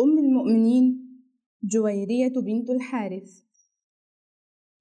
[0.00, 1.08] أم المؤمنين
[1.62, 3.42] جويرية بنت الحارث.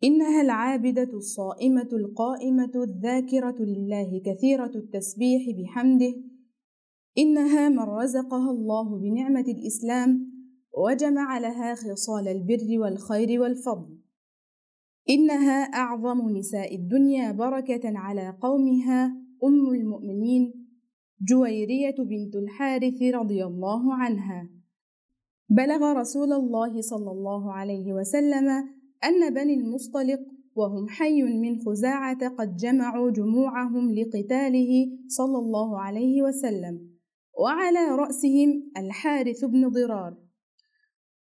[0.03, 6.15] إنها العابدة الصائمة القائمة الذاكرة لله كثيرة التسبيح بحمده.
[7.17, 10.31] إنها من رزقها الله بنعمة الإسلام
[10.77, 13.97] وجمع لها خصال البر والخير والفضل.
[15.09, 19.05] إنها أعظم نساء الدنيا بركة على قومها.
[19.43, 20.67] أم المؤمنين
[21.21, 24.56] جويرية بنت الحارث رضي الله عنها.
[25.49, 28.47] بلغ رسول الله صلى الله عليه وسلم
[29.03, 30.19] أن بني المصطلق
[30.55, 36.89] وهم حي من خزاعة قد جمعوا جموعهم لقتاله صلى الله عليه وسلم
[37.39, 40.17] وعلى رأسهم الحارث بن ضرار.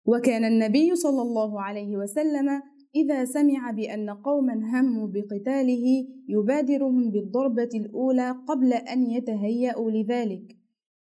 [0.05, 2.61] وكان النبي صلى الله عليه وسلم
[2.95, 10.57] إذا سمع بأن قوما هموا بقتاله يبادرهم بالضربة الأولى قبل أن يتهيأوا لذلك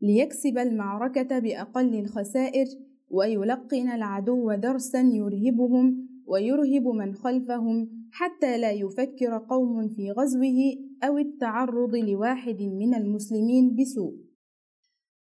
[0.02, 2.66] ليكسب المعركة بأقل الخسائر
[3.10, 10.58] ويلقن العدو درسا يرهبهم ويرهب من خلفهم حتى لا يفكر قوم في غزوه
[11.04, 14.14] أو التعرض لواحد من المسلمين بسوء.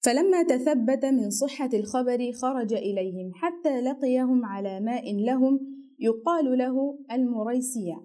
[0.01, 5.59] فلما تثبت من صحة الخبر خرج إليهم حتى لقيهم على ماء لهم
[5.99, 7.95] يقال له المريسية.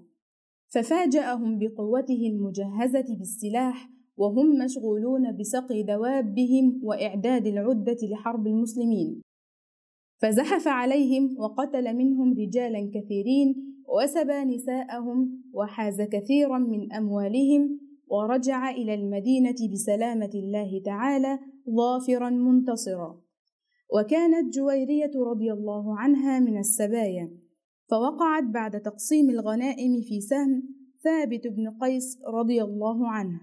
[0.68, 9.20] ففاجأهم بقوته المجهزة بالسلاح وهم مشغولون بسقي دوابهم وإعداد العدة لحرب المسلمين.
[10.24, 13.54] فزحف عليهم وقتل منهم رجالا كثيرين
[13.88, 21.38] وسبى نساءهم وحاز كثيرا من أموالهم ورجع إلى المدينة بسلامة الله تعالى
[21.76, 23.20] ظافرا منتصرا.
[23.94, 27.30] وكانت جويرية رضي الله عنها من السبايا.
[27.90, 30.62] فوقعت بعد تقسيم الغنائم في سهم
[31.04, 33.40] ثابت بن قيس رضي الله عنه.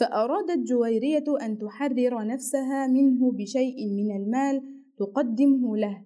[0.00, 6.04] فأرادت جويرية أن تحرر نفسها منه بشيء من المال تقدمه له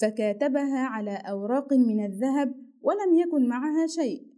[0.00, 4.34] فكاتبها على أوراق من الذهب ولم يكن معها شيء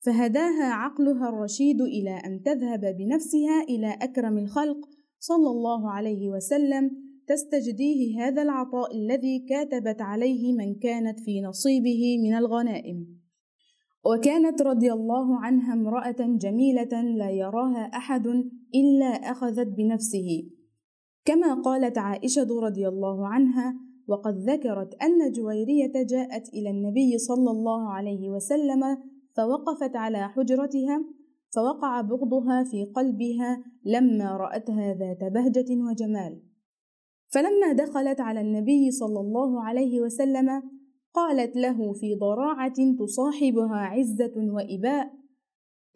[0.00, 6.90] فهداها عقلها الرشيد إلى أن تذهب بنفسها إلى أكرم الخلق صلى الله عليه وسلم
[7.26, 13.20] تستجديه هذا العطاء الذي كاتبت عليه من كانت في نصيبه من الغنائم.
[14.04, 18.26] وكانت رضي الله عنها امرأة جميلة لا يراها أحد
[18.74, 20.50] إلا أخذت بنفسه.
[21.24, 23.74] كما قالت عائشة رضي الله عنها
[24.08, 28.82] وقد ذكرت أن جويرية جاءت إلى النبي صلى الله عليه وسلم
[29.36, 31.04] فوقفت على حجرتها
[31.54, 36.42] فوقع بغضها في قلبها لما رأتها ذات بهجة وجمال.
[37.28, 40.62] فلما دخلت على النبي صلى الله عليه وسلم
[41.14, 45.10] قالت له في ضراعة تصاحبها عزة وإباء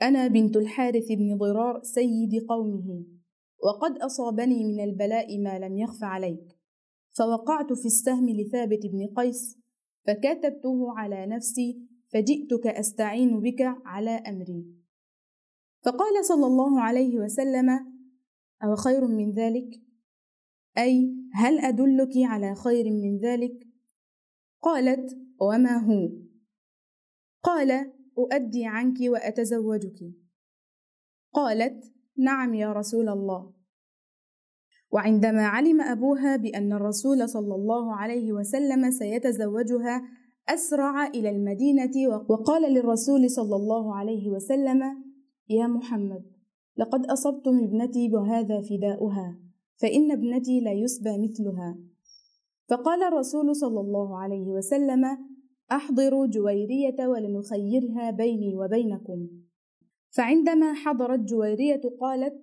[0.02, 3.13] أنا بنت الحارث بن ضرار سيد قومه.
[3.64, 6.58] وقد أصابني من البلاء ما لم يخف عليك.
[7.12, 9.58] فوقعت في السهم لثابت بن قيس
[10.06, 14.64] فكتبته على نفسي فجئتك أستعين بك على أمري.
[15.84, 17.70] فقال صلى الله عليه وسلم
[18.64, 19.80] أو خير من ذلك؟
[20.78, 23.66] أي هل أدلك على خير من ذلك؟
[24.62, 26.10] قالت وما هو؟
[27.42, 30.14] قال أؤدي عنك وأتزوجك.
[31.32, 33.52] قالت نعم يا رسول الله.
[34.90, 40.02] وعندما علم أبوها بأن الرسول صلى الله عليه وسلم سيتزوجها
[40.48, 44.82] أسرع إلى المدينة وقال للرسول صلى الله عليه وسلم
[45.48, 46.24] يا محمد
[46.76, 49.38] لقد أصبت من ابنتي وهذا فداؤها
[49.82, 51.78] فإن ابنتي لا يسبى مثلها.
[52.68, 55.04] فقال الرسول صلى الله عليه وسلم
[55.72, 59.28] أحضروا جويرية ولنخيرها بيني وبينكم.
[60.16, 62.34] فعندما حضرت جويرية قالت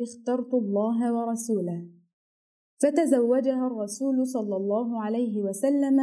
[0.00, 1.86] اخترت الله ورسوله
[2.82, 5.98] فتزوجها الرسول صلى الله عليه وسلم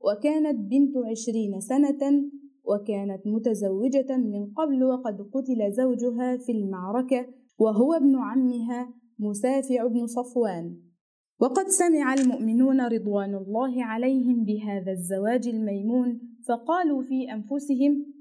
[0.00, 2.30] وكانت بنت عشرين سنة
[2.64, 7.26] وكانت متزوجة من قبل وقد قتل زوجها في المعركة
[7.58, 10.76] وهو ابن عمها مسافع بن صفوان.
[11.40, 18.17] وقد سمع المؤمنون رضوان الله عليهم بهذا الزواج الميمون فقالوا في أنفسهم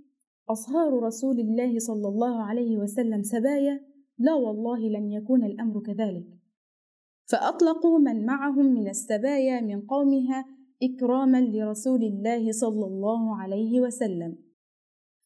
[0.49, 3.81] أصهار رسول الله صلى الله عليه وسلم سبايا
[4.17, 6.27] لا والله لن يكون الأمر كذلك.
[7.25, 10.45] فأطلقوا من معهم من السبايا من قومها
[10.83, 14.37] إكراما لرسول الله صلى الله عليه وسلم.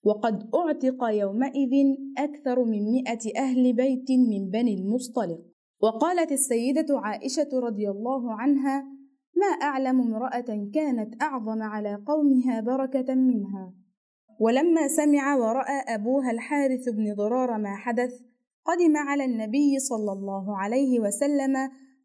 [0.04, 1.74] وقد أعتق يومئذ
[2.18, 5.42] أكثر من مئة أهل بيت من بني المصطلق.
[5.82, 8.82] وقالت السيدة عائشة رضي الله عنها
[9.36, 13.81] ما أعلم امرأة كانت أعظم على قومها بركة منها.
[14.42, 18.14] ولما سمع ورأى أبوها الحارث بن ضرار ما حدث
[18.66, 21.56] قدم على النبي صلى الله عليه وسلم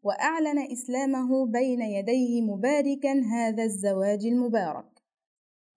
[0.03, 4.85] وأعلن إسلامه بين يديه مباركا هذا الزواج المبارك.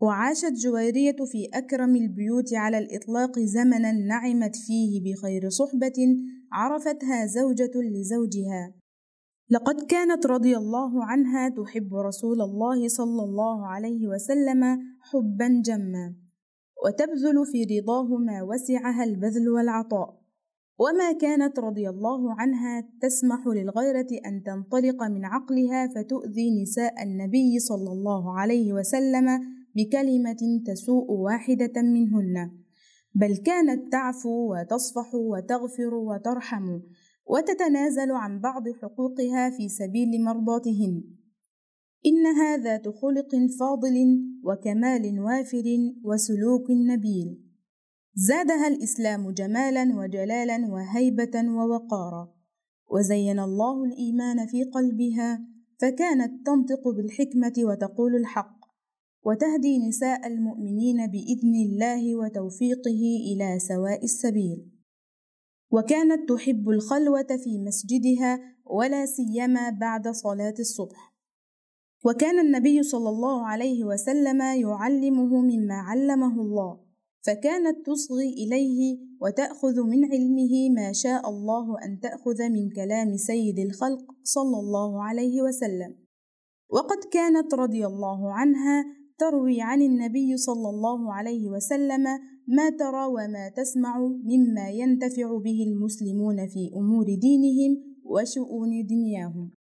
[0.00, 6.16] وعاشت جويرية في أكرم البيوت على الإطلاق زمنا نعمت فيه بخير صحبة
[6.52, 8.74] عرفتها زوجة لزوجها.
[9.50, 16.29] لقد كانت رضي الله عنها تحب رسول الله صلى الله عليه وسلم حبا جما.
[16.84, 20.20] وتبذل في رضاه ما وسعها البذل والعطاء.
[20.78, 27.92] وما كانت رضي الله عنها تسمح للغيرة أن تنطلق من عقلها فتؤذي نساء النبي صلى
[27.92, 29.26] الله عليه وسلم
[29.76, 32.50] بكلمة تسوء واحدة منهن.
[33.14, 36.80] بل كانت تعفو وتصفح وتغفر وترحم
[37.26, 41.19] وتتنازل عن بعض حقوقها في سبيل مرضاتهن.
[42.06, 43.30] إنها ذات خلق
[43.60, 43.96] فاضل
[44.44, 45.64] وكمال وافر
[46.04, 47.50] وسلوك نبيل.
[48.14, 52.34] زادها الإسلام جمالا وجلالا وهيبة ووقارا.
[52.90, 55.46] وزين الله الإيمان في قلبها
[55.80, 58.60] فكانت تنطق بالحكمة وتقول الحق.
[59.24, 64.70] وتهدي نساء المؤمنين بإذن الله وتوفيقه إلى سواء السبيل.
[65.70, 71.09] وكانت تحب الخلوة في مسجدها ولا سيما بعد صلاة الصبح.
[72.04, 76.80] وكان النبي صلى الله عليه وسلم يعلمه مما علمه الله
[77.26, 84.04] فكانت تصغي إليه وتأخذ من علمه ما شاء الله أن تأخذ من كلام سيد الخلق
[84.22, 85.94] صلى الله عليه وسلم.
[86.70, 88.84] وقد كانت رضي الله عنها
[89.18, 92.04] تروي عن النبي صلى الله عليه وسلم
[92.48, 97.72] ما ترى وما تسمع مما ينتفع به المسلمون في أمور دينهم
[98.04, 99.59] وشؤون دنياهم.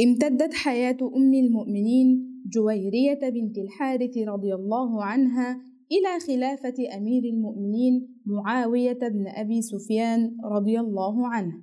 [0.00, 5.62] امتدت حياة أم المؤمنين جويرية بنت الحارث رضي الله عنها
[5.92, 11.62] إلى خلافة أمير المؤمنين معاوية بن أبي سفيان رضي الله عنه.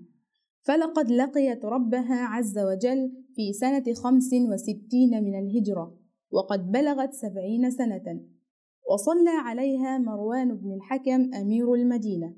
[0.62, 5.98] فلقد لقيت ربها عز وجل في سنة خمس وستين من الهجرة
[6.31, 8.22] وقد بلغت سبعين سنة.
[8.92, 12.36] وصلى عليها مروان بن الحكم أمير المدينة.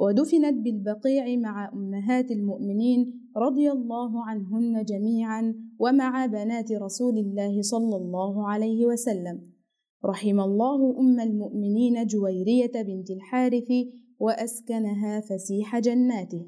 [0.00, 8.48] ودفنت بالبقيع مع أمهات المؤمنين رضي الله عنهن جميعا ومع بنات رسول الله صلى الله
[8.48, 9.52] عليه وسلم.
[10.04, 13.68] رحم الله أم المؤمنين جويرية بنت الحارث
[14.18, 16.46] وأسكنها فسيح جناته.